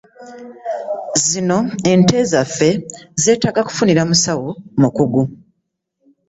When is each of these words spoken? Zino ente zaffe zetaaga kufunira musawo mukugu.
Zino 1.27 1.57
ente 1.91 2.17
zaffe 2.31 2.69
zetaaga 3.23 3.61
kufunira 3.67 4.01
musawo 4.09 4.47
mukugu. 4.81 5.23